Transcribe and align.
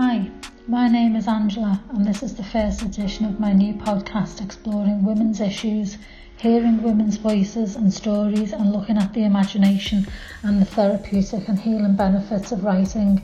Hi, 0.00 0.30
my 0.68 0.86
name 0.86 1.16
is 1.16 1.26
Angela, 1.26 1.82
and 1.90 2.06
this 2.06 2.22
is 2.22 2.36
the 2.36 2.44
first 2.44 2.82
edition 2.82 3.26
of 3.26 3.40
my 3.40 3.52
new 3.52 3.74
podcast 3.74 4.40
exploring 4.40 5.04
women's 5.04 5.40
issues, 5.40 5.98
hearing 6.36 6.84
women's 6.84 7.16
voices 7.16 7.74
and 7.74 7.92
stories, 7.92 8.52
and 8.52 8.72
looking 8.72 8.96
at 8.96 9.12
the 9.12 9.24
imagination 9.24 10.06
and 10.44 10.62
the 10.62 10.66
therapeutic 10.66 11.48
and 11.48 11.58
healing 11.58 11.96
benefits 11.96 12.52
of 12.52 12.62
writing 12.62 13.20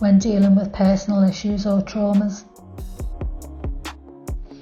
when 0.00 0.18
dealing 0.18 0.56
with 0.56 0.72
personal 0.72 1.22
issues 1.22 1.64
or 1.64 1.80
traumas. 1.80 2.42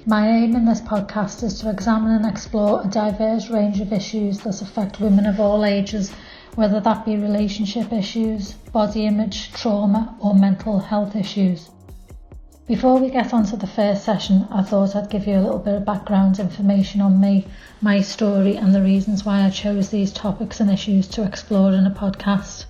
My 0.05 0.29
aim 0.29 0.55
in 0.55 0.65
this 0.65 0.81
podcast 0.81 1.41
is 1.41 1.59
to 1.61 1.71
examine 1.71 2.11
and 2.11 2.27
explore 2.27 2.83
a 2.83 2.87
diverse 2.87 3.49
range 3.49 3.81
of 3.81 3.91
issues 3.91 4.41
that 4.41 4.61
affect 4.61 4.99
women 4.99 5.25
of 5.25 5.39
all 5.39 5.65
ages 5.65 6.11
whether 6.55 6.79
that 6.79 7.05
be 7.05 7.17
relationship 7.17 7.91
issues, 7.91 8.53
body 8.71 9.05
image, 9.05 9.51
trauma, 9.51 10.15
or 10.19 10.33
mental 10.33 10.79
health 10.79 11.15
issues. 11.15 11.69
Before 12.67 12.97
we 12.97 13.11
get 13.11 13.31
on 13.31 13.45
to 13.45 13.57
the 13.57 13.67
first 13.67 14.03
session, 14.03 14.47
I 14.49 14.63
thought 14.63 14.95
I'd 14.95 15.11
give 15.11 15.27
you 15.27 15.37
a 15.37 15.41
little 15.41 15.59
bit 15.59 15.75
of 15.75 15.85
background 15.85 16.39
information 16.39 16.99
on 16.99 17.19
me, 17.21 17.45
my 17.79 18.01
story, 18.01 18.55
and 18.55 18.73
the 18.73 18.81
reasons 18.81 19.23
why 19.23 19.43
I 19.43 19.51
chose 19.51 19.89
these 19.89 20.11
topics 20.11 20.59
and 20.59 20.71
issues 20.71 21.07
to 21.09 21.23
explore 21.23 21.73
in 21.73 21.85
a 21.85 21.91
podcast. 21.91 22.65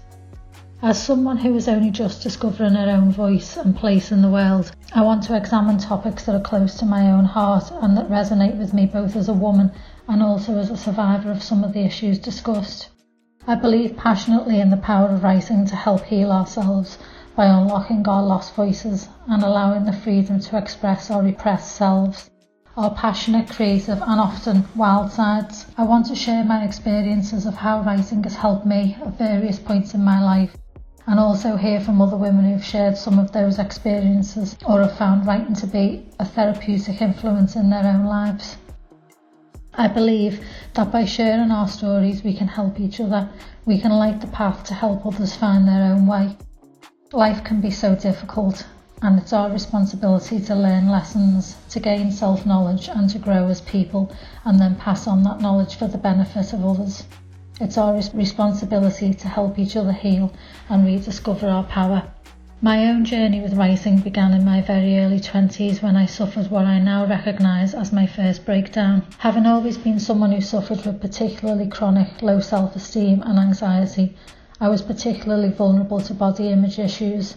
As 0.81 1.01
someone 1.01 1.37
who 1.37 1.55
is 1.55 1.69
only 1.69 1.91
just 1.91 2.21
discovering 2.23 2.73
her 2.73 2.89
own 2.89 3.11
voice 3.11 3.55
and 3.55 3.73
place 3.73 4.11
in 4.11 4.21
the 4.21 4.29
world, 4.29 4.71
I 4.93 5.01
want 5.01 5.23
to 5.23 5.37
examine 5.37 5.77
topics 5.77 6.25
that 6.25 6.35
are 6.35 6.41
close 6.41 6.75
to 6.79 6.85
my 6.85 7.09
own 7.11 7.23
heart 7.23 7.71
and 7.81 7.95
that 7.95 8.09
resonate 8.09 8.57
with 8.57 8.73
me 8.73 8.85
both 8.87 9.15
as 9.15 9.29
a 9.29 9.33
woman 9.33 9.71
and 10.09 10.21
also 10.21 10.57
as 10.57 10.69
a 10.69 10.77
survivor 10.77 11.31
of 11.31 11.41
some 11.41 11.63
of 11.63 11.71
the 11.71 11.85
issues 11.85 12.19
discussed. 12.19 12.89
I 13.47 13.53
believe 13.53 13.95
passionately 13.95 14.59
in 14.59 14.71
the 14.71 14.77
power 14.77 15.09
of 15.09 15.23
writing 15.23 15.65
to 15.67 15.75
help 15.75 16.05
heal 16.05 16.31
ourselves 16.31 16.97
by 17.35 17.45
unlocking 17.45 18.07
our 18.07 18.23
lost 18.23 18.55
voices 18.55 19.07
and 19.27 19.43
allowing 19.43 19.85
the 19.85 19.93
freedom 19.93 20.39
to 20.39 20.57
express 20.57 21.11
our 21.11 21.21
repressed 21.21 21.75
selves, 21.75 22.31
our 22.75 22.89
passionate, 22.89 23.47
creative, 23.51 24.01
and 24.01 24.19
often 24.19 24.65
wild 24.75 25.11
sides. 25.11 25.67
I 25.77 25.83
want 25.83 26.07
to 26.07 26.15
share 26.15 26.43
my 26.43 26.63
experiences 26.63 27.45
of 27.45 27.53
how 27.53 27.81
writing 27.81 28.23
has 28.23 28.35
helped 28.35 28.65
me 28.65 28.97
at 28.99 29.19
various 29.19 29.59
points 29.59 29.93
in 29.93 30.03
my 30.03 30.23
life 30.23 30.57
and 31.05 31.19
also 31.19 31.55
hear 31.55 31.79
from 31.79 32.01
other 32.01 32.17
women 32.17 32.45
who've 32.45 32.65
shared 32.65 32.97
some 32.97 33.19
of 33.19 33.31
those 33.31 33.59
experiences 33.59 34.57
or 34.65 34.81
have 34.81 34.97
found 34.97 35.27
writing 35.27 35.53
to 35.53 35.67
be 35.67 36.03
a 36.19 36.25
therapeutic 36.25 36.99
influence 36.99 37.55
in 37.55 37.69
their 37.69 37.85
own 37.85 38.05
lives. 38.05 38.57
I 39.77 39.89
believe 39.89 40.41
that 40.75 40.89
by 40.89 41.03
sharing 41.03 41.51
our 41.51 41.67
stories, 41.67 42.23
we 42.23 42.33
can 42.33 42.47
help 42.47 42.79
each 42.79 43.01
other. 43.01 43.29
We 43.65 43.77
can 43.77 43.91
light 43.91 44.21
the 44.21 44.27
path 44.27 44.63
to 44.65 44.73
help 44.73 45.05
others 45.05 45.35
find 45.35 45.67
their 45.67 45.83
own 45.91 46.07
way. 46.07 46.37
Life 47.11 47.43
can 47.43 47.59
be 47.59 47.71
so 47.71 47.93
difficult, 47.93 48.65
and 49.01 49.19
it's 49.19 49.33
our 49.33 49.51
responsibility 49.51 50.39
to 50.39 50.55
learn 50.55 50.87
lessons, 50.87 51.57
to 51.71 51.81
gain 51.81 52.09
self 52.09 52.45
knowledge, 52.45 52.87
and 52.87 53.09
to 53.09 53.19
grow 53.19 53.49
as 53.49 53.59
people, 53.59 54.15
and 54.45 54.59
then 54.59 54.75
pass 54.75 55.07
on 55.07 55.23
that 55.23 55.41
knowledge 55.41 55.75
for 55.75 55.89
the 55.89 55.97
benefit 55.97 56.53
of 56.53 56.65
others. 56.65 57.03
It's 57.59 57.77
our 57.77 58.01
responsibility 58.13 59.13
to 59.13 59.27
help 59.27 59.59
each 59.59 59.75
other 59.75 59.91
heal 59.91 60.31
and 60.69 60.85
rediscover 60.85 61.47
our 61.47 61.63
power. 61.65 62.14
My 62.61 62.87
own 62.87 63.03
journey 63.03 63.41
with 63.41 63.55
writing 63.55 63.99
began 63.99 64.31
in 64.31 64.45
my 64.45 64.61
very 64.61 64.97
early 64.97 65.19
20s 65.19 65.81
when 65.83 65.97
I 65.97 66.05
suffered 66.05 66.49
what 66.49 66.65
I 66.65 66.79
now 66.79 67.05
recognise 67.05 67.73
as 67.73 67.91
my 67.91 68.07
first 68.07 68.45
breakdown. 68.45 69.03
Having 69.17 69.45
always 69.45 69.77
been 69.77 69.99
someone 69.99 70.31
who 70.31 70.39
suffered 70.39 70.85
with 70.85 71.01
particularly 71.01 71.67
chronic 71.67 72.21
low 72.21 72.39
self 72.39 72.73
esteem 72.77 73.21
and 73.23 73.37
anxiety, 73.37 74.15
I 74.61 74.69
was 74.69 74.81
particularly 74.81 75.49
vulnerable 75.49 75.99
to 75.99 76.13
body 76.13 76.47
image 76.47 76.79
issues. 76.79 77.35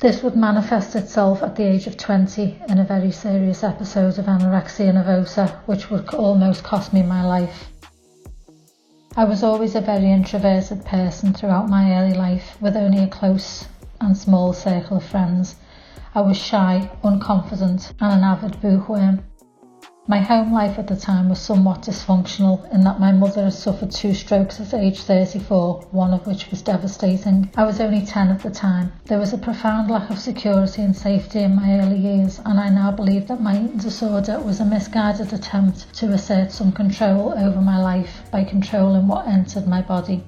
This 0.00 0.24
would 0.24 0.34
manifest 0.34 0.96
itself 0.96 1.40
at 1.44 1.54
the 1.54 1.68
age 1.68 1.86
of 1.86 1.96
20 1.96 2.62
in 2.68 2.78
a 2.78 2.84
very 2.84 3.12
serious 3.12 3.62
episode 3.62 4.18
of 4.18 4.26
anorexia 4.26 4.92
nervosa, 4.92 5.50
which 5.66 5.88
would 5.88 6.12
almost 6.14 6.64
cost 6.64 6.92
me 6.92 7.04
my 7.04 7.24
life. 7.24 7.70
I 9.16 9.22
was 9.22 9.44
always 9.44 9.76
a 9.76 9.80
very 9.80 10.10
introverted 10.10 10.84
person 10.84 11.32
throughout 11.32 11.68
my 11.68 11.94
early 11.94 12.14
life, 12.14 12.60
with 12.60 12.76
only 12.76 13.04
a 13.04 13.06
close 13.06 13.68
and 14.00 14.16
small 14.16 14.52
circle 14.52 14.96
of 14.96 15.04
friends. 15.04 15.56
I 16.14 16.22
was 16.22 16.36
shy, 16.36 16.90
unconfident, 17.04 17.92
and 18.00 18.12
an 18.12 18.24
avid 18.24 18.60
bookworm. 18.60 19.24
My 20.10 20.18
home 20.18 20.52
life 20.52 20.76
at 20.76 20.88
the 20.88 20.96
time 20.96 21.28
was 21.28 21.38
somewhat 21.38 21.82
dysfunctional 21.82 22.68
in 22.72 22.80
that 22.80 22.98
my 22.98 23.12
mother 23.12 23.44
had 23.44 23.52
suffered 23.52 23.92
two 23.92 24.12
strokes 24.12 24.58
at 24.58 24.74
age 24.74 25.02
34, 25.02 25.82
one 25.92 26.12
of 26.12 26.26
which 26.26 26.50
was 26.50 26.62
devastating. 26.62 27.48
I 27.56 27.64
was 27.64 27.80
only 27.80 28.04
10 28.04 28.28
at 28.28 28.40
the 28.40 28.50
time. 28.50 28.92
There 29.04 29.20
was 29.20 29.32
a 29.32 29.38
profound 29.38 29.88
lack 29.88 30.10
of 30.10 30.18
security 30.18 30.82
and 30.82 30.96
safety 30.96 31.40
in 31.40 31.54
my 31.54 31.78
early 31.78 31.98
years, 31.98 32.40
and 32.44 32.58
I 32.58 32.70
now 32.70 32.90
believe 32.90 33.28
that 33.28 33.40
my 33.40 33.54
eating 33.54 33.76
disorder 33.76 34.40
was 34.40 34.58
a 34.58 34.64
misguided 34.64 35.32
attempt 35.32 35.94
to 35.94 36.12
assert 36.12 36.50
some 36.50 36.72
control 36.72 37.34
over 37.38 37.60
my 37.60 37.78
life 37.80 38.22
by 38.32 38.42
controlling 38.42 39.06
what 39.06 39.28
entered 39.28 39.68
my 39.68 39.80
body. 39.80 40.24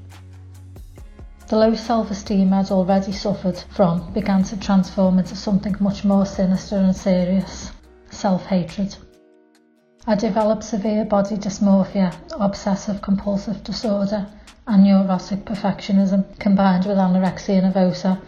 The 1.52 1.58
low 1.58 1.74
self-esteem 1.74 2.50
I'd 2.54 2.70
already 2.70 3.12
suffered 3.12 3.58
from 3.58 4.10
began 4.14 4.42
to 4.44 4.56
transform 4.58 5.18
into 5.18 5.36
something 5.36 5.76
much 5.80 6.02
more 6.02 6.24
sinister 6.24 6.78
and 6.78 6.96
serious, 6.96 7.70
self-hatred. 8.10 8.96
I 10.06 10.14
developed 10.14 10.64
severe 10.64 11.04
body 11.04 11.36
dysmorphia, 11.36 12.14
obsessive 12.40 13.02
compulsive 13.02 13.62
disorder 13.64 14.26
and 14.66 14.82
neurotic 14.82 15.44
perfectionism 15.44 16.24
combined 16.38 16.86
with 16.86 16.96
anorexia 16.96 17.60
nervosa, 17.60 18.18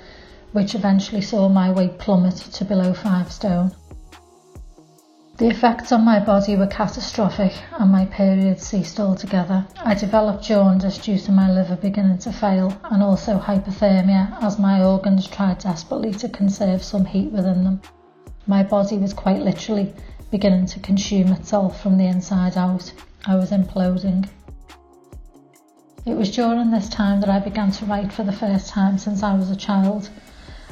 which 0.53 0.75
eventually 0.75 1.23
saw 1.23 1.49
my 1.49 1.71
weight 1.71 1.99
plummet 1.99 2.37
to 2.37 2.65
below 2.67 2.93
five 2.93 3.33
stone. 3.33 3.73
The 5.37 5.49
effects 5.49 5.91
on 5.91 6.05
my 6.05 6.21
body 6.21 6.55
were 6.55 6.69
catastrophic 6.69 7.53
and 7.73 7.91
my 7.91 8.05
periods 8.05 8.63
ceased 8.63 9.01
altogether. 9.01 9.67
I 9.85 9.95
developed 9.95 10.45
jaundice 10.45 10.97
due 10.97 11.19
to 11.19 11.33
my 11.33 11.51
liver 11.51 11.75
beginning 11.75 12.19
to 12.19 12.33
fail 12.33 12.73
and 12.85 13.03
also 13.03 13.41
hypothermia 13.41 14.41
as 14.41 14.61
my 14.61 14.85
organs 14.85 15.27
tried 15.27 15.59
desperately 15.59 16.13
to 16.13 16.29
conserve 16.29 16.85
some 16.85 17.05
heat 17.05 17.33
within 17.33 17.65
them. 17.65 17.81
My 18.47 18.63
body 18.63 18.97
was 18.97 19.13
quite 19.13 19.41
literally 19.43 19.93
beginning 20.31 20.67
to 20.67 20.79
consume 20.79 21.33
itself 21.33 21.81
from 21.81 21.99
the 21.99 22.07
inside 22.07 22.57
out. 22.57 22.93
I 23.27 23.35
was 23.35 23.51
imploding. 23.51 24.29
It 26.07 26.17
was 26.17 26.31
during 26.31 26.71
this 26.71 26.89
time 26.89 27.21
that 27.23 27.29
I 27.29 27.41
began 27.41 27.73
to 27.73 27.87
write 27.87 28.13
for 28.13 28.23
the 28.23 28.33
first 28.33 28.69
time 28.69 28.99
since 28.99 29.25
I 29.25 29.35
was 29.35 29.51
a 29.51 29.57
child. 29.57 30.11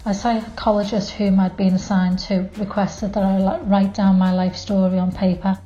A 0.04 0.12
psychologist 0.12 1.10
whom 1.10 1.38
I'd 1.38 1.56
been 1.56 1.74
assigned 1.74 2.18
to 2.20 2.50
requested 2.58 3.12
that 3.12 3.22
I 3.22 3.58
write 3.60 3.94
down 3.94 4.18
my 4.18 4.32
life 4.32 4.56
story 4.56 4.98
on 4.98 5.12
paper. 5.12 5.56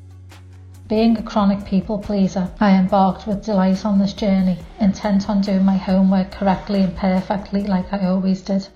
Being 0.88 1.16
a 1.16 1.22
chronic 1.22 1.64
people 1.64 1.98
pleaser, 1.98 2.50
I 2.60 2.72
embarked 2.72 3.26
with 3.26 3.46
delight 3.46 3.86
on 3.86 3.98
this 3.98 4.12
journey, 4.12 4.58
intent 4.78 5.30
on 5.30 5.40
doing 5.40 5.64
my 5.64 5.78
homework 5.78 6.32
correctly 6.32 6.82
and 6.82 6.94
perfectly 6.94 7.62
like 7.62 7.90
I 7.94 8.06
always 8.06 8.42
did. 8.42 8.68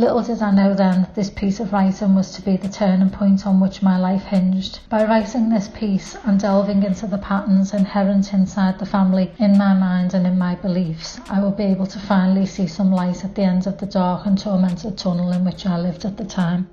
Little 0.00 0.22
did 0.22 0.42
I 0.42 0.52
know 0.52 0.74
then 0.74 1.08
this 1.16 1.28
piece 1.28 1.58
of 1.58 1.72
writing 1.72 2.14
was 2.14 2.30
to 2.34 2.42
be 2.42 2.56
the 2.56 2.68
turning 2.68 3.10
point 3.10 3.44
on 3.48 3.58
which 3.58 3.82
my 3.82 3.98
life 3.98 4.22
hinged. 4.22 4.78
By 4.88 5.04
writing 5.04 5.48
this 5.48 5.66
piece 5.66 6.16
and 6.24 6.38
delving 6.38 6.84
into 6.84 7.08
the 7.08 7.18
patterns 7.18 7.74
inherent 7.74 8.32
inside 8.32 8.78
the 8.78 8.86
family, 8.86 9.32
in 9.40 9.58
my 9.58 9.74
mind 9.74 10.14
and 10.14 10.24
in 10.24 10.38
my 10.38 10.54
beliefs, 10.54 11.18
I 11.28 11.40
will 11.40 11.50
be 11.50 11.64
able 11.64 11.86
to 11.86 11.98
finally 11.98 12.46
see 12.46 12.68
some 12.68 12.92
light 12.92 13.24
at 13.24 13.34
the 13.34 13.42
end 13.42 13.66
of 13.66 13.78
the 13.78 13.86
dark 13.86 14.24
and 14.24 14.38
tormented 14.38 14.96
tunnel 14.96 15.32
in 15.32 15.44
which 15.44 15.66
I 15.66 15.76
lived 15.76 16.04
at 16.04 16.16
the 16.16 16.24
time. 16.24 16.68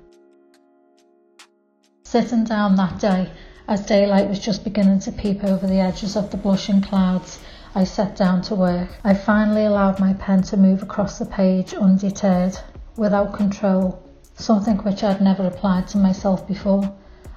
Sitting 2.04 2.44
down 2.44 2.76
that 2.76 3.00
day, 3.00 3.28
as 3.66 3.84
daylight 3.84 4.28
was 4.28 4.38
just 4.38 4.62
beginning 4.62 5.00
to 5.00 5.10
peep 5.10 5.42
over 5.42 5.66
the 5.66 5.80
edges 5.80 6.14
of 6.14 6.30
the 6.30 6.36
blushing 6.36 6.80
clouds, 6.80 7.40
I 7.74 7.82
sat 7.82 8.14
down 8.14 8.42
to 8.42 8.54
work. 8.54 8.90
I 9.02 9.14
finally 9.14 9.64
allowed 9.64 9.98
my 9.98 10.12
pen 10.12 10.42
to 10.42 10.56
move 10.56 10.84
across 10.84 11.18
the 11.18 11.26
page 11.26 11.74
undeterred 11.74 12.56
without 12.96 13.32
control, 13.32 14.02
something 14.36 14.78
which 14.78 15.04
I'd 15.04 15.20
never 15.20 15.46
applied 15.46 15.86
to 15.88 15.98
myself 15.98 16.46
before. 16.46 16.92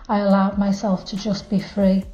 I 0.08 0.20
allowed 0.20 0.58
myself 0.58 1.06
to 1.06 1.18
just 1.18 1.50
be 1.50 1.60
free. 1.60 2.06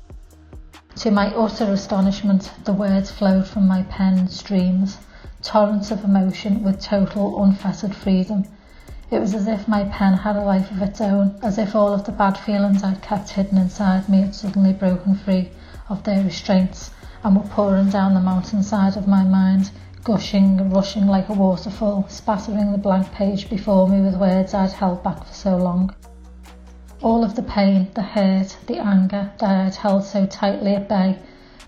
To 0.97 1.11
my 1.11 1.33
utter 1.35 1.65
astonishment, 1.65 2.51
the 2.63 2.73
words 2.73 3.11
flowed 3.11 3.47
from 3.47 3.67
my 3.67 3.83
pen 3.83 4.27
streams, 4.27 4.97
torrents 5.41 5.91
of 5.91 6.03
emotion 6.03 6.63
with 6.63 6.79
total 6.79 7.43
unfettered 7.43 7.93
freedom. 7.93 8.45
It 9.11 9.19
was 9.19 9.35
as 9.35 9.47
if 9.47 9.67
my 9.67 9.83
pen 9.83 10.13
had 10.13 10.35
a 10.35 10.43
life 10.43 10.71
of 10.71 10.81
its 10.81 10.99
own, 10.99 11.35
as 11.43 11.57
if 11.57 11.75
all 11.75 11.93
of 11.93 12.05
the 12.05 12.11
bad 12.11 12.37
feelings 12.37 12.83
I'd 12.83 13.01
kept 13.01 13.29
hidden 13.29 13.57
inside 13.57 14.09
me 14.09 14.21
had 14.21 14.33
suddenly 14.33 14.73
broken 14.73 15.15
free 15.15 15.51
of 15.87 16.03
their 16.03 16.23
restraints 16.23 16.89
and 17.23 17.35
were 17.35 17.43
pouring 17.49 17.89
down 17.89 18.13
the 18.13 18.19
mountainside 18.19 18.97
of 18.97 19.07
my 19.07 19.23
mind 19.23 19.69
gushing 20.05 20.59
and 20.59 20.71
rushing 20.71 21.07
like 21.07 21.29
a 21.29 21.33
waterfall, 21.33 22.05
spattering 22.07 22.71
the 22.71 22.77
blank 22.77 23.11
page 23.11 23.49
before 23.49 23.87
me 23.89 23.99
with 24.01 24.15
words 24.15 24.53
I'd 24.53 24.71
held 24.71 25.01
back 25.03 25.25
for 25.25 25.33
so 25.33 25.57
long. 25.57 25.95
All 27.01 27.23
of 27.23 27.35
the 27.35 27.41
pain, 27.41 27.87
the 27.95 28.03
hurt, 28.03 28.55
the 28.67 28.77
anger 28.77 29.33
that 29.39 29.49
I 29.49 29.63
had 29.63 29.75
held 29.75 30.03
so 30.03 30.27
tightly 30.27 30.75
at 30.75 30.87
bay, 30.87 31.17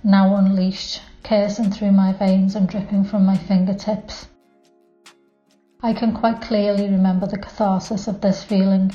now 0.04 0.36
unleashed, 0.36 1.02
coursing 1.24 1.72
through 1.72 1.94
my 1.94 2.14
veins 2.14 2.56
and 2.56 2.70
dripping 2.70 3.06
from 3.06 3.26
my 3.26 3.36
fingertips. 3.36 4.28
I 5.82 5.94
can 5.94 6.14
quite 6.14 6.40
clearly 6.40 6.88
remember 6.88 7.26
the 7.26 7.40
catharsis 7.40 8.08
of 8.08 8.22
this 8.22 8.44
feeling, 8.44 8.92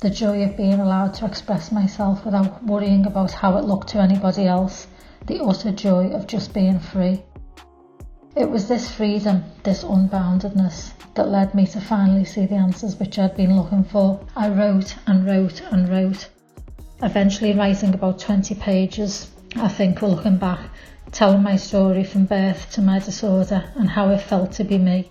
the 0.00 0.08
joy 0.08 0.44
of 0.44 0.56
being 0.56 0.80
allowed 0.80 1.12
to 1.14 1.26
express 1.26 1.70
myself 1.70 2.24
without 2.24 2.64
worrying 2.64 3.04
about 3.04 3.32
how 3.32 3.58
it 3.58 3.66
looked 3.66 3.88
to 3.88 4.00
anybody 4.00 4.46
else, 4.46 4.86
the 5.26 5.44
utter 5.44 5.72
joy 5.72 6.08
of 6.08 6.26
just 6.26 6.54
being 6.54 6.78
free. 6.78 7.22
It 8.38 8.48
was 8.48 8.68
this 8.68 8.88
freedom, 8.88 9.42
this 9.64 9.82
unboundedness, 9.82 10.92
that 11.14 11.28
led 11.28 11.56
me 11.56 11.66
to 11.66 11.80
finally 11.80 12.24
see 12.24 12.46
the 12.46 12.54
answers 12.54 12.94
which 12.94 13.18
I'd 13.18 13.36
been 13.36 13.56
looking 13.56 13.82
for. 13.82 14.20
I 14.36 14.48
wrote 14.48 14.94
and 15.08 15.26
wrote 15.26 15.60
and 15.72 15.88
wrote, 15.88 16.28
eventually 17.02 17.52
writing 17.52 17.94
about 17.94 18.20
20 18.20 18.54
pages, 18.54 19.32
I 19.56 19.66
think, 19.66 20.02
looking 20.02 20.36
back, 20.36 20.60
telling 21.10 21.42
my 21.42 21.56
story 21.56 22.04
from 22.04 22.26
birth 22.26 22.70
to 22.74 22.80
my 22.80 23.00
disorder 23.00 23.64
and 23.74 23.90
how 23.90 24.10
it 24.10 24.20
felt 24.20 24.52
to 24.52 24.62
be 24.62 24.78
me. 24.78 25.10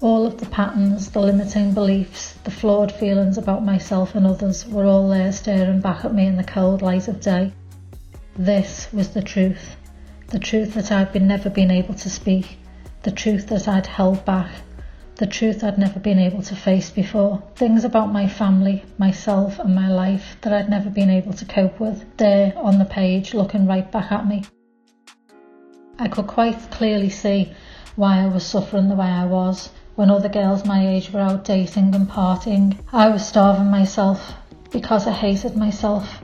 All 0.00 0.24
of 0.24 0.38
the 0.38 0.46
patterns, 0.46 1.10
the 1.10 1.18
limiting 1.18 1.74
beliefs, 1.74 2.34
the 2.44 2.52
flawed 2.52 2.92
feelings 2.92 3.36
about 3.36 3.64
myself 3.64 4.14
and 4.14 4.24
others 4.24 4.64
were 4.64 4.86
all 4.86 5.08
there 5.08 5.32
staring 5.32 5.80
back 5.80 6.04
at 6.04 6.14
me 6.14 6.26
in 6.26 6.36
the 6.36 6.44
cold 6.44 6.82
light 6.82 7.08
of 7.08 7.20
day. 7.20 7.52
This 8.36 8.92
was 8.92 9.08
the 9.08 9.22
truth. 9.22 9.74
The 10.28 10.38
truth 10.38 10.74
that 10.74 10.92
I'd 10.92 11.10
been 11.10 11.26
never 11.26 11.48
been 11.48 11.70
able 11.70 11.94
to 11.94 12.10
speak. 12.10 12.58
The 13.02 13.10
truth 13.10 13.46
that 13.46 13.66
I'd 13.66 13.86
held 13.86 14.26
back. 14.26 14.50
The 15.16 15.26
truth 15.26 15.64
I'd 15.64 15.78
never 15.78 15.98
been 15.98 16.18
able 16.18 16.42
to 16.42 16.54
face 16.54 16.90
before. 16.90 17.42
Things 17.54 17.82
about 17.82 18.12
my 18.12 18.28
family, 18.28 18.84
myself 18.98 19.58
and 19.58 19.74
my 19.74 19.88
life 19.88 20.36
that 20.42 20.52
I'd 20.52 20.68
never 20.68 20.90
been 20.90 21.08
able 21.08 21.32
to 21.32 21.46
cope 21.46 21.80
with. 21.80 22.04
There 22.18 22.52
on 22.58 22.78
the 22.78 22.84
page 22.84 23.32
looking 23.32 23.66
right 23.66 23.90
back 23.90 24.12
at 24.12 24.28
me. 24.28 24.44
I 25.98 26.08
could 26.08 26.26
quite 26.26 26.70
clearly 26.70 27.08
see 27.08 27.54
why 27.96 28.20
I 28.20 28.26
was 28.26 28.44
suffering 28.44 28.90
the 28.90 28.96
way 28.96 29.06
I 29.08 29.24
was 29.24 29.70
when 29.94 30.10
other 30.10 30.28
girls 30.28 30.66
my 30.66 30.86
age 30.86 31.10
were 31.10 31.20
out 31.20 31.44
dating 31.44 31.94
and 31.94 32.06
partying. 32.06 32.78
I 32.92 33.08
was 33.08 33.26
starving 33.26 33.70
myself 33.70 34.34
because 34.70 35.06
I 35.06 35.12
hated 35.12 35.56
myself. 35.56 36.22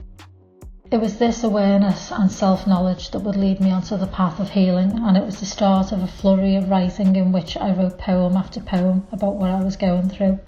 It 0.91 1.01
was 1.01 1.17
this 1.17 1.43
awareness 1.43 2.13
and 2.13 2.31
self 2.31 2.67
knowledge 2.67 3.11
that 3.11 3.21
would 3.21 3.37
lead 3.37 3.59
me 3.59 3.71
onto 3.71 3.97
the 3.97 4.07
path 4.07 4.39
of 4.39 4.51
healing, 4.51 4.93
and 5.03 5.17
it 5.17 5.25
was 5.25 5.41
the 5.41 5.47
start 5.47 5.93
of 5.93 6.03
a 6.03 6.07
flurry 6.07 6.57
of 6.57 6.69
writing 6.69 7.17
in 7.17 7.33
which 7.33 7.57
I 7.57 7.73
wrote 7.73 7.99
poem 7.99 8.37
after 8.37 8.61
poem 8.61 9.07
about 9.11 9.37
what 9.37 9.51
I 9.51 9.63
was 9.63 9.77
going 9.77 10.11
through. 10.11 10.39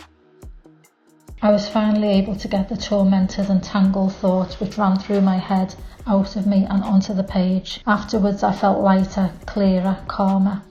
I 1.40 1.50
was 1.50 1.68
finally 1.68 2.08
able 2.08 2.36
to 2.36 2.48
get 2.48 2.68
the 2.68 2.76
tormented 2.76 3.48
and 3.48 3.62
tangled 3.62 4.14
thoughts 4.14 4.60
which 4.60 4.76
ran 4.76 4.98
through 4.98 5.22
my 5.22 5.38
head 5.38 5.74
out 6.06 6.36
of 6.36 6.46
me 6.46 6.66
and 6.68 6.84
onto 6.84 7.14
the 7.14 7.24
page. 7.24 7.80
Afterwards, 7.86 8.42
I 8.42 8.52
felt 8.52 8.80
lighter, 8.80 9.30
clearer, 9.46 9.96
calmer. 10.06 10.62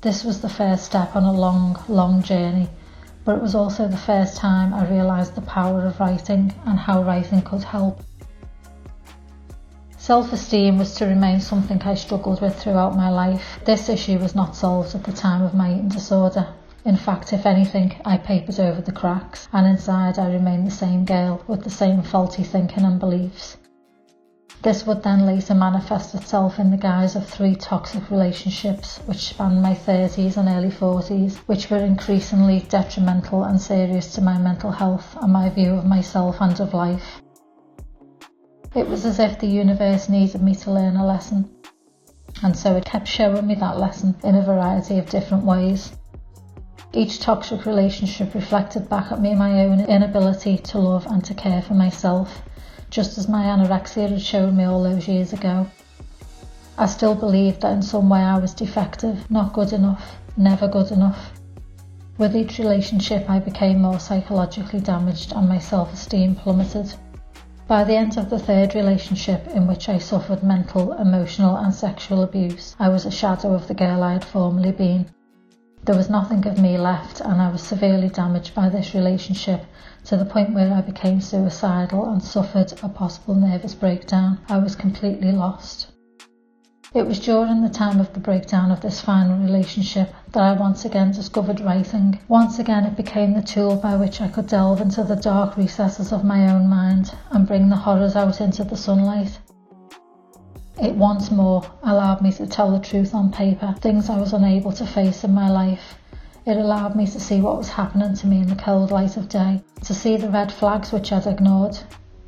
This 0.00 0.22
was 0.22 0.40
the 0.40 0.48
first 0.48 0.84
step 0.84 1.16
on 1.16 1.24
a 1.24 1.32
long, 1.32 1.76
long 1.88 2.22
journey, 2.22 2.68
but 3.24 3.36
it 3.36 3.42
was 3.42 3.56
also 3.56 3.88
the 3.88 3.96
first 3.96 4.36
time 4.36 4.72
I 4.72 4.88
realised 4.88 5.34
the 5.34 5.40
power 5.40 5.86
of 5.86 5.98
writing 5.98 6.54
and 6.64 6.78
how 6.78 7.02
writing 7.02 7.42
could 7.42 7.64
help. 7.64 8.00
Self 10.06 10.32
esteem 10.32 10.78
was 10.78 10.94
to 10.94 11.04
remain 11.04 11.40
something 11.40 11.82
I 11.82 11.94
struggled 11.94 12.40
with 12.40 12.54
throughout 12.54 12.94
my 12.94 13.10
life. 13.10 13.58
This 13.64 13.88
issue 13.88 14.20
was 14.20 14.36
not 14.36 14.54
solved 14.54 14.94
at 14.94 15.02
the 15.02 15.10
time 15.10 15.42
of 15.42 15.52
my 15.52 15.72
eating 15.72 15.88
disorder. 15.88 16.46
In 16.84 16.96
fact, 16.96 17.32
if 17.32 17.44
anything, 17.44 17.96
I 18.04 18.16
papered 18.16 18.60
over 18.60 18.80
the 18.80 18.92
cracks, 18.92 19.48
and 19.52 19.66
inside 19.66 20.20
I 20.20 20.32
remained 20.32 20.64
the 20.64 20.70
same 20.70 21.04
girl 21.04 21.42
with 21.48 21.64
the 21.64 21.70
same 21.70 22.02
faulty 22.02 22.44
thinking 22.44 22.84
and 22.84 23.00
beliefs. 23.00 23.56
This 24.62 24.86
would 24.86 25.02
then 25.02 25.26
later 25.26 25.56
manifest 25.56 26.14
itself 26.14 26.60
in 26.60 26.70
the 26.70 26.76
guise 26.76 27.16
of 27.16 27.26
three 27.26 27.56
toxic 27.56 28.08
relationships 28.08 29.00
which 29.06 29.30
spanned 29.30 29.60
my 29.60 29.74
30s 29.74 30.36
and 30.36 30.48
early 30.48 30.70
40s, 30.70 31.38
which 31.48 31.68
were 31.68 31.84
increasingly 31.84 32.60
detrimental 32.68 33.42
and 33.42 33.60
serious 33.60 34.12
to 34.12 34.20
my 34.20 34.38
mental 34.38 34.70
health 34.70 35.16
and 35.20 35.32
my 35.32 35.48
view 35.48 35.74
of 35.74 35.84
myself 35.84 36.36
and 36.40 36.60
of 36.60 36.74
life. 36.74 37.20
It 38.76 38.90
was 38.90 39.06
as 39.06 39.18
if 39.18 39.38
the 39.38 39.46
universe 39.46 40.10
needed 40.10 40.42
me 40.42 40.54
to 40.56 40.70
learn 40.70 40.96
a 40.96 41.06
lesson, 41.06 41.48
and 42.42 42.54
so 42.54 42.76
it 42.76 42.84
kept 42.84 43.08
showing 43.08 43.46
me 43.46 43.54
that 43.54 43.78
lesson 43.78 44.14
in 44.22 44.34
a 44.34 44.42
variety 44.42 44.98
of 44.98 45.08
different 45.08 45.44
ways. 45.44 45.96
Each 46.92 47.18
toxic 47.18 47.64
relationship 47.64 48.34
reflected 48.34 48.90
back 48.90 49.10
at 49.10 49.22
me 49.22 49.34
my 49.34 49.60
own 49.60 49.80
inability 49.80 50.58
to 50.58 50.78
love 50.78 51.06
and 51.06 51.24
to 51.24 51.32
care 51.32 51.62
for 51.62 51.72
myself 51.72 52.42
just 52.90 53.16
as 53.16 53.30
my 53.30 53.44
anorexia 53.44 54.10
had 54.10 54.20
shown 54.20 54.58
me 54.58 54.64
all 54.64 54.82
those 54.82 55.08
years 55.08 55.32
ago. 55.32 55.66
I 56.76 56.84
still 56.84 57.14
believed 57.14 57.62
that 57.62 57.72
in 57.72 57.80
some 57.80 58.10
way 58.10 58.20
I 58.20 58.38
was 58.38 58.52
defective, 58.52 59.30
not 59.30 59.54
good 59.54 59.72
enough, 59.72 60.18
never 60.36 60.68
good 60.68 60.90
enough. 60.90 61.32
With 62.18 62.36
each 62.36 62.58
relationship, 62.58 63.30
I 63.30 63.38
became 63.38 63.80
more 63.80 63.98
psychologically 63.98 64.80
damaged 64.80 65.32
and 65.32 65.48
my 65.48 65.60
self 65.60 65.94
esteem 65.94 66.34
plummeted. 66.34 66.92
By 67.68 67.82
the 67.82 67.96
end 67.96 68.16
of 68.16 68.30
the 68.30 68.38
third 68.38 68.76
relationship, 68.76 69.48
in 69.48 69.66
which 69.66 69.88
I 69.88 69.98
suffered 69.98 70.44
mental, 70.44 70.92
emotional, 70.92 71.56
and 71.56 71.74
sexual 71.74 72.22
abuse, 72.22 72.76
I 72.78 72.88
was 72.88 73.04
a 73.04 73.10
shadow 73.10 73.54
of 73.54 73.66
the 73.66 73.74
girl 73.74 74.04
I 74.04 74.12
had 74.12 74.24
formerly 74.24 74.70
been. 74.70 75.06
There 75.84 75.96
was 75.96 76.08
nothing 76.08 76.46
of 76.46 76.60
me 76.60 76.78
left, 76.78 77.20
and 77.20 77.42
I 77.42 77.50
was 77.50 77.62
severely 77.62 78.08
damaged 78.08 78.54
by 78.54 78.68
this 78.68 78.94
relationship 78.94 79.64
to 80.04 80.16
the 80.16 80.24
point 80.24 80.54
where 80.54 80.72
I 80.72 80.80
became 80.80 81.20
suicidal 81.20 82.08
and 82.08 82.22
suffered 82.22 82.72
a 82.84 82.88
possible 82.88 83.34
nervous 83.34 83.74
breakdown. 83.74 84.38
I 84.48 84.58
was 84.58 84.76
completely 84.76 85.32
lost. 85.32 85.88
It 86.96 87.06
was 87.06 87.20
during 87.20 87.60
the 87.60 87.68
time 87.68 88.00
of 88.00 88.14
the 88.14 88.20
breakdown 88.20 88.70
of 88.70 88.80
this 88.80 89.02
final 89.02 89.36
relationship 89.36 90.14
that 90.32 90.42
I 90.42 90.54
once 90.54 90.86
again 90.86 91.10
discovered 91.10 91.60
writing. 91.60 92.18
Once 92.26 92.58
again, 92.58 92.86
it 92.86 92.96
became 92.96 93.34
the 93.34 93.42
tool 93.42 93.76
by 93.76 93.96
which 93.96 94.22
I 94.22 94.28
could 94.28 94.46
delve 94.46 94.80
into 94.80 95.04
the 95.04 95.14
dark 95.14 95.58
recesses 95.58 96.10
of 96.10 96.24
my 96.24 96.50
own 96.50 96.68
mind 96.68 97.12
and 97.30 97.46
bring 97.46 97.68
the 97.68 97.76
horrors 97.76 98.16
out 98.16 98.40
into 98.40 98.64
the 98.64 98.78
sunlight. 98.78 99.38
It 100.80 100.96
once 100.96 101.30
more 101.30 101.64
allowed 101.82 102.22
me 102.22 102.32
to 102.32 102.46
tell 102.46 102.70
the 102.70 102.78
truth 102.78 103.14
on 103.14 103.30
paper, 103.30 103.74
things 103.78 104.08
I 104.08 104.16
was 104.18 104.32
unable 104.32 104.72
to 104.72 104.86
face 104.86 105.22
in 105.22 105.34
my 105.34 105.50
life, 105.50 105.98
it 106.46 106.56
allowed 106.56 106.96
me 106.96 107.06
to 107.08 107.20
see 107.20 107.42
what 107.42 107.58
was 107.58 107.68
happening 107.68 108.14
to 108.14 108.26
me 108.26 108.38
in 108.38 108.46
the 108.48 108.54
cold 108.56 108.90
light 108.90 109.18
of 109.18 109.28
day, 109.28 109.62
to 109.84 109.92
see 109.92 110.16
the 110.16 110.30
red 110.30 110.50
flags 110.50 110.92
which 110.92 111.12
I'd 111.12 111.26
ignored, 111.26 111.78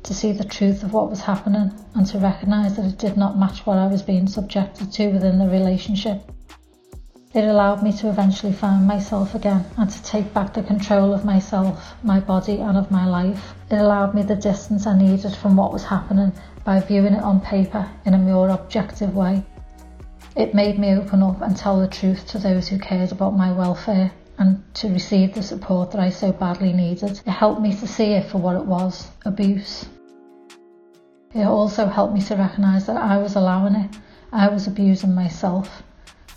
to 0.03 0.13
see 0.13 0.31
the 0.31 0.43
truth 0.43 0.83
of 0.83 0.93
what 0.93 1.09
was 1.09 1.21
happening, 1.21 1.71
and 1.95 2.05
to 2.07 2.17
recognise 2.19 2.75
that 2.75 2.85
it 2.85 2.97
did 2.97 3.17
not 3.17 3.37
match 3.37 3.65
what 3.65 3.77
I 3.77 3.87
was 3.87 4.01
being 4.01 4.27
subjected 4.27 4.91
to 4.93 5.09
within 5.09 5.39
the 5.39 5.47
relationship. 5.47 6.21
It 7.31 7.43
allowed 7.43 7.83
me 7.83 7.91
to 7.93 8.09
eventually 8.09 8.53
find 8.53 8.87
myself 8.87 9.35
again 9.35 9.63
and 9.77 9.87
to 9.87 10.03
take 10.03 10.33
back 10.33 10.53
the 10.53 10.63
control 10.63 11.13
of 11.13 11.25
myself, 11.25 11.93
my 12.03 12.19
body, 12.19 12.59
and 12.59 12.75
of 12.75 12.89
my 12.89 13.05
life. 13.05 13.53
It 13.69 13.75
allowed 13.75 14.15
me 14.15 14.23
the 14.23 14.35
distance 14.35 14.87
I 14.87 14.97
needed 14.97 15.35
from 15.35 15.55
what 15.55 15.71
was 15.71 15.83
happening 15.83 16.33
by 16.63 16.79
viewing 16.79 17.13
it 17.13 17.21
on 17.21 17.39
paper 17.39 17.87
in 18.05 18.15
a 18.15 18.17
more 18.17 18.49
objective 18.49 19.15
way. 19.15 19.43
It 20.35 20.55
made 20.55 20.79
me 20.79 20.95
open 20.95 21.21
up 21.21 21.41
and 21.41 21.55
tell 21.55 21.79
the 21.79 21.87
truth 21.87 22.25
to 22.29 22.39
those 22.39 22.67
who 22.67 22.79
cared 22.79 23.11
about 23.11 23.37
my 23.37 23.51
welfare 23.51 24.11
and 24.39 24.63
to 24.73 24.87
receive 24.87 25.35
the 25.35 25.43
support 25.43 25.91
that 25.91 26.01
I 26.01 26.09
so 26.09 26.31
badly 26.31 26.73
needed. 26.73 27.11
It 27.11 27.27
helped 27.27 27.61
me 27.61 27.75
to 27.75 27.87
see 27.87 28.13
it 28.13 28.27
for 28.31 28.39
what 28.39 28.55
it 28.55 28.65
was 28.65 29.07
abuse. 29.25 29.85
It 31.33 31.45
also 31.45 31.85
helped 31.85 32.15
me 32.15 32.21
to 32.21 32.35
recognise 32.35 32.87
that 32.87 32.97
I 32.97 33.17
was 33.19 33.35
allowing 33.35 33.75
it, 33.75 33.97
I 34.31 34.47
was 34.47 34.65
abusing 34.65 35.13
myself, 35.13 35.83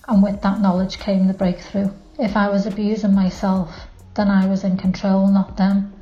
and 0.07 0.23
with 0.23 0.43
that 0.43 0.61
knowledge 0.61 0.99
came 0.99 1.27
the 1.27 1.33
breakthrough. 1.33 1.91
If 2.19 2.37
I 2.37 2.51
was 2.51 2.67
abusing 2.67 3.15
myself, 3.15 3.89
then 4.15 4.31
I 4.31 4.47
was 4.47 4.65
in 4.65 4.77
control, 4.77 5.29
not 5.29 5.57
them. 5.57 5.95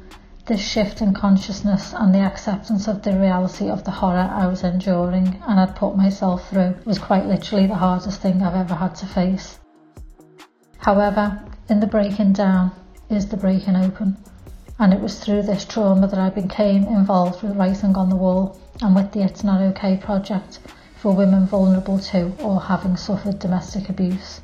This 0.46 0.60
shift 0.60 1.00
in 1.00 1.14
consciousness 1.14 1.94
and 1.96 2.12
the 2.12 2.18
acceptance 2.22 2.88
of 2.88 3.02
the 3.02 3.16
reality 3.16 3.68
of 3.70 3.84
the 3.84 3.92
horror 3.92 4.28
I 4.32 4.48
was 4.48 4.64
enduring 4.64 5.40
and 5.46 5.58
had 5.60 5.76
put 5.76 5.96
myself 5.96 6.48
through 6.48 6.74
was 6.84 6.98
quite 6.98 7.26
literally 7.26 7.68
the 7.68 7.76
hardest 7.76 8.20
thing 8.20 8.42
I've 8.42 8.56
ever 8.56 8.74
had 8.74 8.96
to 8.96 9.06
face. 9.06 9.60
However, 10.78 11.40
in 11.68 11.78
the 11.78 11.86
breaking 11.86 12.32
down 12.32 12.72
is 13.08 13.28
the 13.28 13.36
breaking 13.36 13.76
open, 13.76 14.16
and 14.80 14.94
it 14.94 15.00
was 15.00 15.20
through 15.20 15.42
this 15.42 15.66
trauma 15.66 16.06
that 16.06 16.18
I 16.18 16.30
became 16.30 16.84
involved 16.84 17.42
with 17.42 17.54
Writing 17.54 17.94
on 17.96 18.08
the 18.08 18.16
Wall 18.16 18.58
and 18.80 18.96
with 18.96 19.12
the 19.12 19.20
It's 19.20 19.44
Not 19.44 19.60
OK 19.60 19.98
project 19.98 20.58
for 20.96 21.14
women 21.14 21.44
vulnerable 21.46 21.98
to 21.98 22.32
or 22.42 22.62
having 22.62 22.96
suffered 22.96 23.38
domestic 23.38 23.90
abuse. 23.90 24.40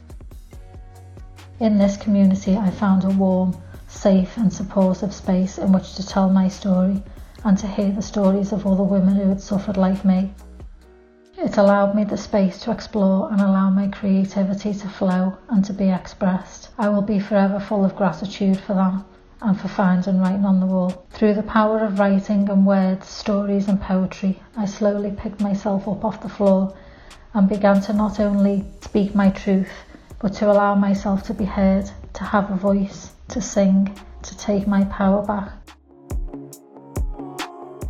In 1.58 1.78
this 1.78 1.96
community, 1.96 2.54
I 2.54 2.68
found 2.68 3.04
a 3.04 3.08
warm, 3.08 3.56
safe 3.88 4.36
and 4.36 4.52
supportive 4.52 5.14
space 5.14 5.56
in 5.56 5.72
which 5.72 5.94
to 5.94 6.06
tell 6.06 6.28
my 6.28 6.48
story 6.48 7.02
and 7.42 7.56
to 7.56 7.66
hear 7.66 7.90
the 7.90 8.02
stories 8.02 8.52
of 8.52 8.66
other 8.66 8.82
women 8.82 9.16
who 9.16 9.30
had 9.30 9.40
suffered 9.40 9.78
like 9.78 10.04
me. 10.04 10.34
It 11.38 11.56
allowed 11.56 11.94
me 11.94 12.04
the 12.04 12.18
space 12.18 12.60
to 12.60 12.72
explore 12.72 13.32
and 13.32 13.40
allow 13.40 13.70
my 13.70 13.88
creativity 13.88 14.74
to 14.74 14.88
flow 14.88 15.38
and 15.48 15.64
to 15.64 15.72
be 15.72 15.88
expressed. 15.88 16.68
I 16.78 16.90
will 16.90 17.00
be 17.00 17.20
forever 17.20 17.58
full 17.58 17.86
of 17.86 17.96
gratitude 17.96 18.60
for 18.60 18.74
that 18.74 19.02
and 19.40 19.60
for 19.60 19.68
finding 19.68 20.14
and 20.14 20.22
writing 20.22 20.44
on 20.44 20.60
the 20.60 20.66
wall. 20.66 21.06
Through 21.10 21.34
the 21.34 21.42
power 21.42 21.84
of 21.84 21.98
writing 21.98 22.48
and 22.48 22.66
words, 22.66 23.08
stories 23.08 23.68
and 23.68 23.80
poetry, 23.80 24.40
I 24.56 24.64
slowly 24.64 25.10
picked 25.10 25.40
myself 25.40 25.86
up 25.86 26.04
off 26.04 26.22
the 26.22 26.28
floor 26.28 26.74
and 27.34 27.48
began 27.48 27.80
to 27.82 27.92
not 27.92 28.18
only 28.18 28.64
speak 28.80 29.14
my 29.14 29.30
truth, 29.30 29.70
but 30.20 30.32
to 30.34 30.50
allow 30.50 30.74
myself 30.74 31.22
to 31.24 31.34
be 31.34 31.44
heard, 31.44 31.90
to 32.14 32.24
have 32.24 32.50
a 32.50 32.56
voice, 32.56 33.12
to 33.28 33.40
sing, 33.40 33.94
to 34.22 34.36
take 34.36 34.66
my 34.66 34.84
power 34.84 35.24
back. 35.24 35.52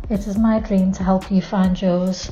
It 0.09 0.27
is 0.27 0.37
my 0.37 0.59
dream 0.59 0.91
to 0.93 1.03
help 1.03 1.31
you 1.31 1.41
find 1.41 1.81
yours. 1.81 2.31